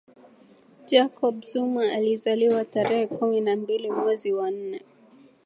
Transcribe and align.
jacob 0.85 1.41
zuma 1.45 1.91
alizaliwa 1.93 2.65
tarehe 2.65 3.07
kumi 3.07 3.41
na 3.41 3.55
mbili 3.55 3.91
mwezi 3.91 4.33
wa 4.33 4.51
nne 4.51 4.81